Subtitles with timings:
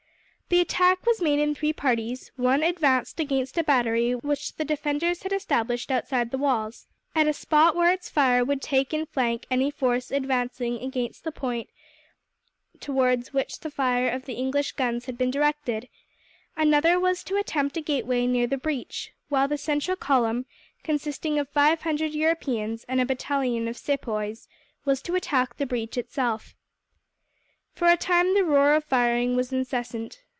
[0.53, 5.23] The attack was made in three parties: one advanced against a battery which the defenders
[5.23, 9.45] had established outside the walls, at a spot where its fire would take in flank
[9.49, 11.69] any force advancing against the point
[12.81, 15.87] towards which the fire of the English guns had been directed;
[16.57, 20.45] another was to attempt a gateway near the breach; while the central column,
[20.83, 24.49] consisting of five hundred Europeans and a battalion of Sepoys,
[24.83, 26.55] was to attack the breach itself.
[27.73, 30.19] For a time the roar of firing was incessant.